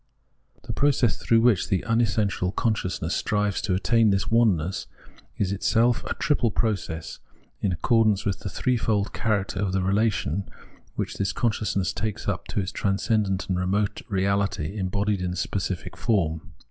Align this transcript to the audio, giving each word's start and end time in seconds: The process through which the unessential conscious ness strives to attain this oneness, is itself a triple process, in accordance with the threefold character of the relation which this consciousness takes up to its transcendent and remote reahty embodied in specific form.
The 0.63 0.73
process 0.73 1.15
through 1.15 1.41
which 1.41 1.67
the 1.69 1.83
unessential 1.85 2.51
conscious 2.51 3.03
ness 3.03 3.13
strives 3.13 3.61
to 3.61 3.75
attain 3.75 4.09
this 4.09 4.31
oneness, 4.31 4.87
is 5.37 5.51
itself 5.51 6.03
a 6.05 6.15
triple 6.15 6.49
process, 6.49 7.19
in 7.59 7.71
accordance 7.71 8.25
with 8.25 8.39
the 8.39 8.49
threefold 8.49 9.13
character 9.13 9.59
of 9.59 9.73
the 9.73 9.83
relation 9.83 10.49
which 10.95 11.17
this 11.17 11.31
consciousness 11.31 11.93
takes 11.93 12.27
up 12.27 12.47
to 12.47 12.59
its 12.59 12.71
transcendent 12.71 13.47
and 13.47 13.59
remote 13.59 14.01
reahty 14.09 14.75
embodied 14.75 15.21
in 15.21 15.35
specific 15.35 15.95
form. 15.95 16.51